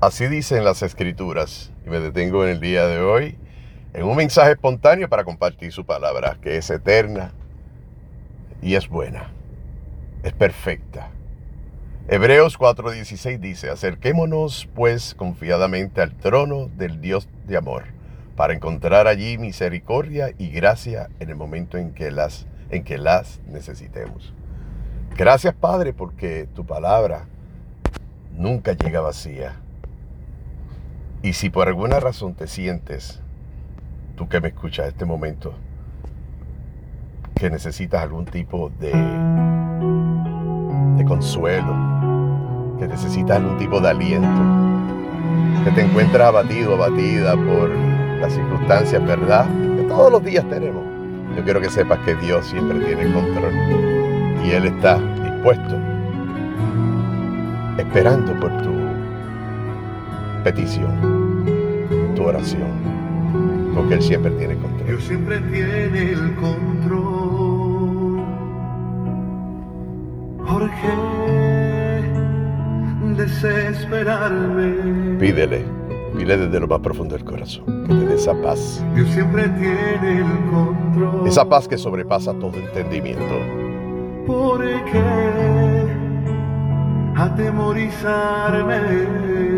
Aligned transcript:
Así 0.00 0.28
dicen 0.28 0.62
las 0.62 0.82
escrituras 0.84 1.72
y 1.84 1.90
me 1.90 1.98
detengo 1.98 2.44
en 2.44 2.50
el 2.50 2.60
día 2.60 2.86
de 2.86 3.00
hoy 3.00 3.36
en 3.92 4.04
un 4.04 4.14
mensaje 4.14 4.52
espontáneo 4.52 5.08
para 5.08 5.24
compartir 5.24 5.72
su 5.72 5.84
palabra, 5.84 6.38
que 6.40 6.56
es 6.56 6.70
eterna 6.70 7.32
y 8.62 8.76
es 8.76 8.88
buena, 8.88 9.32
es 10.22 10.32
perfecta. 10.34 11.10
Hebreos 12.06 12.56
4:16 12.60 13.40
dice, 13.40 13.70
acerquémonos 13.70 14.68
pues 14.72 15.16
confiadamente 15.16 16.00
al 16.00 16.14
trono 16.14 16.70
del 16.76 17.00
Dios 17.00 17.28
de 17.48 17.56
amor, 17.56 17.86
para 18.36 18.54
encontrar 18.54 19.08
allí 19.08 19.36
misericordia 19.36 20.30
y 20.38 20.50
gracia 20.50 21.08
en 21.18 21.30
el 21.30 21.34
momento 21.34 21.76
en 21.76 21.92
que 21.92 22.12
las, 22.12 22.46
en 22.70 22.84
que 22.84 22.98
las 22.98 23.40
necesitemos. 23.48 24.32
Gracias 25.16 25.56
Padre 25.56 25.92
porque 25.92 26.46
tu 26.54 26.64
palabra 26.64 27.26
nunca 28.36 28.74
llega 28.74 29.00
vacía 29.00 29.56
y 31.22 31.32
si 31.32 31.50
por 31.50 31.68
alguna 31.68 31.98
razón 32.00 32.34
te 32.34 32.46
sientes, 32.46 33.20
tú 34.16 34.28
que 34.28 34.40
me 34.40 34.48
escuchas 34.48 34.86
en 34.86 34.92
este 34.92 35.04
momento, 35.04 35.52
que 37.34 37.50
necesitas 37.50 38.02
algún 38.02 38.24
tipo 38.24 38.70
de, 38.80 38.92
consuelo, 41.06 41.74
que 42.78 42.86
necesitas 42.86 43.38
algún 43.38 43.56
tipo 43.58 43.80
de 43.80 43.88
aliento, 43.88 44.42
que 45.64 45.70
te 45.72 45.82
encuentras 45.82 46.28
abatido, 46.28 46.74
abatida 46.74 47.34
por 47.34 47.70
las 48.20 48.32
circunstancias, 48.32 49.04
¿verdad? 49.04 49.46
Que 49.76 49.82
todos 49.84 50.12
los 50.12 50.22
días 50.22 50.48
tenemos. 50.48 50.84
Yo 51.36 51.44
quiero 51.44 51.60
que 51.60 51.70
sepas 51.70 51.98
que 52.00 52.14
Dios 52.16 52.46
siempre 52.46 52.80
tiene 52.80 53.12
control 53.12 53.54
y 54.44 54.50
Él 54.50 54.66
está 54.66 54.98
dispuesto, 54.98 55.76
esperando 57.78 58.38
por 58.38 58.62
tu 58.62 58.77
petición, 60.38 61.44
tu 62.14 62.22
oración, 62.24 62.68
porque 63.74 63.94
Él 63.94 64.02
siempre 64.02 64.30
tiene 64.32 64.54
control. 64.56 64.86
Dios 64.86 65.02
siempre 65.04 65.40
tiene 65.40 66.12
el 66.12 66.34
control. 66.36 68.22
¿Por 70.46 70.70
qué 70.70 72.02
desesperarme? 73.16 75.16
Pídele, 75.18 75.64
pídele 76.16 76.46
desde 76.46 76.60
lo 76.60 76.68
más 76.68 76.80
profundo 76.80 77.14
del 77.14 77.24
corazón, 77.24 77.84
que 77.86 77.94
te 77.94 78.06
dé 78.06 78.14
esa 78.14 78.34
paz. 78.42 78.82
Dios 78.94 79.08
siempre 79.10 79.48
tiene 79.50 80.18
el 80.18 80.50
control. 80.50 81.26
Esa 81.26 81.48
paz 81.48 81.68
que 81.68 81.76
sobrepasa 81.76 82.32
todo 82.34 82.54
entendimiento. 82.54 83.34
¿Por 84.26 84.60
qué 84.84 85.86
atemorizarme? 87.16 89.57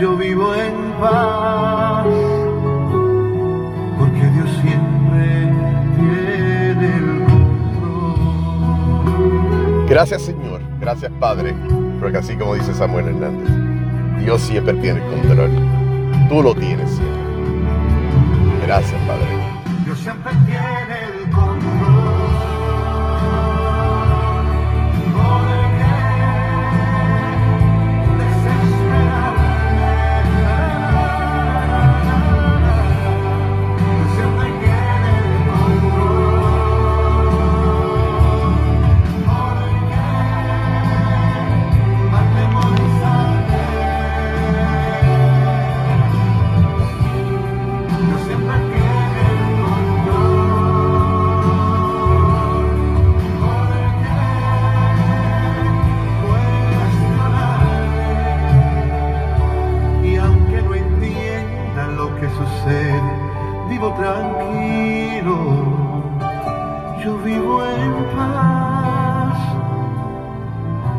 yo 0.00 0.16
vivo 0.16 0.54
en 0.54 0.72
paz, 1.00 2.06
porque 3.98 4.30
Dios 4.30 4.48
siempre 4.62 5.52
tiene 5.96 6.96
el 6.96 7.24
control. 9.10 9.86
Gracias 9.88 10.22
Señor, 10.22 10.60
gracias 10.80 11.10
Padre, 11.18 11.52
porque 12.00 12.18
así 12.18 12.36
como 12.36 12.54
dice 12.54 12.72
Samuel 12.74 13.08
Hernández, 13.08 13.50
Dios 14.20 14.40
siempre 14.42 14.74
tiene 14.74 15.00
el 15.00 15.06
control. 15.10 15.50
Tú 16.28 16.42
lo 16.42 16.54
tienes 16.54 16.88
siempre. 16.90 17.18
Gracias 18.66 19.00
Padre. 19.02 19.26
Dios 19.84 19.98
siempre 19.98 20.32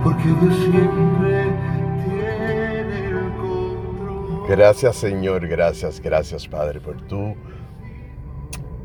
porque 0.09 0.27
Dios 0.27 0.55
siempre 0.71 1.43
tiene 2.03 3.09
el 3.09 3.31
control. 3.37 4.47
Gracias 4.47 4.95
Señor, 4.95 5.47
gracias, 5.47 5.99
gracias 5.99 6.47
Padre 6.47 6.79
por 6.79 6.99
tú, 7.07 7.35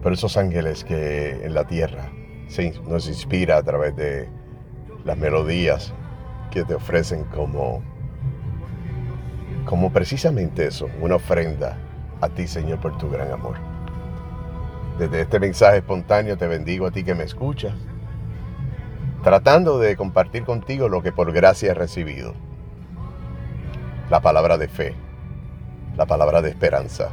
por 0.03 0.13
esos 0.13 0.37
ángeles 0.37 0.85
que 0.85 1.31
en 1.43 1.55
la 1.55 1.67
tierra 1.67 2.11
nos 2.87 3.09
inspira 3.09 3.57
a 3.57 3.63
través 3.63 3.97
de 3.97 4.29
las 5.07 5.17
melodías 5.17 5.95
que 6.51 6.63
te 6.63 6.75
ofrecen 6.75 7.25
como, 7.25 7.83
como 9.65 9.91
precisamente 9.93 10.67
eso, 10.67 10.89
una 11.01 11.17
ofrenda 11.17 11.79
a 12.21 12.29
ti 12.29 12.47
Señor 12.47 12.81
por 12.81 12.99
tu 12.99 13.09
gran 13.09 13.33
amor. 13.33 13.57
Desde 14.99 15.23
este 15.23 15.41
mensaje 15.41 15.79
espontáneo 15.79 16.37
te 16.37 16.47
bendigo 16.47 16.87
a 16.87 16.91
ti 16.91 17.03
que 17.03 17.15
me 17.15 17.25
escuchas, 17.25 17.73
tratando 19.25 19.81
de 19.81 19.97
compartir 19.97 20.45
contigo 20.45 20.89
lo 20.89 21.03
que 21.03 21.11
por 21.11 21.33
gracia 21.33 21.73
he 21.73 21.75
recibido, 21.75 22.35
la 24.11 24.21
palabra 24.21 24.59
de 24.59 24.69
fe 24.69 24.95
la 25.97 26.07
palabra 26.07 26.43
de 26.43 26.51
esperanza, 26.51 27.11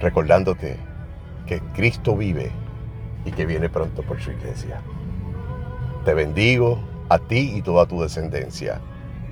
recordándote 0.00 0.76
que 1.46 1.60
Cristo 1.74 2.16
vive 2.16 2.50
y 3.24 3.32
que 3.32 3.46
viene 3.46 3.68
pronto 3.68 4.02
por 4.02 4.20
su 4.20 4.30
iglesia. 4.30 4.80
Te 6.04 6.14
bendigo 6.14 6.80
a 7.08 7.18
ti 7.18 7.54
y 7.56 7.62
toda 7.62 7.86
tu 7.86 8.00
descendencia. 8.00 8.80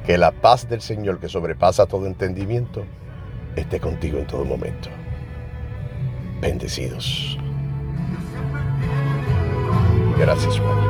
Que 0.05 0.19
la 0.19 0.33
paz 0.33 0.69
del 0.69 0.81
Señor 0.81 1.19
que 1.21 1.29
sobrepasa 1.29 1.87
todo 1.87 2.07
entendimiento 2.07 2.85
esté 3.57 3.79
contigo 3.79 4.19
en 4.19 4.27
todo 4.27 4.45
momento. 4.45 4.89
Bendecidos. 6.41 7.39
Gracias, 10.19 10.59
Padre. 10.59 10.88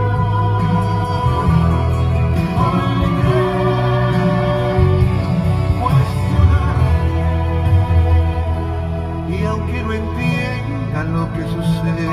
Entienda 10.88 11.04
lo 11.04 11.32
que 11.32 11.42
sucede, 11.42 12.08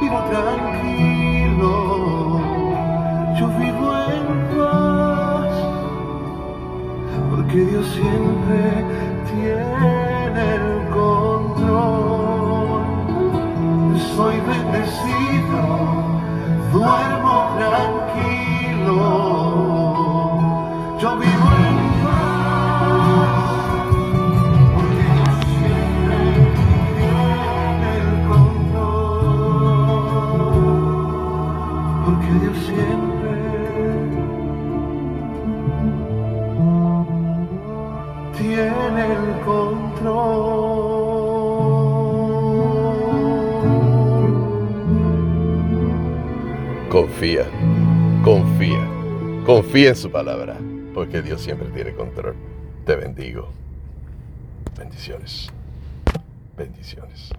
vivo 0.00 0.20
tranquilo, 0.30 1.72
yo 3.38 3.48
vivo 3.48 3.92
en 4.08 4.26
paz, 4.56 5.52
porque 7.30 7.58
Dios 7.64 7.86
siempre 7.86 8.60
tiene 9.30 10.54
el 10.54 10.62
control. 10.88 11.01
el 38.98 39.40
control. 39.44 40.82
Confía, 46.90 47.44
confía, 48.22 48.86
confía 49.46 49.88
en 49.90 49.96
su 49.96 50.10
palabra, 50.10 50.58
porque 50.94 51.22
Dios 51.22 51.40
siempre 51.40 51.68
tiene 51.68 51.94
control. 51.94 52.34
Te 52.84 52.96
bendigo. 52.96 53.48
Bendiciones. 54.76 55.48
Bendiciones. 56.56 57.32